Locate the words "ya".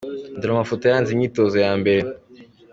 1.65-1.73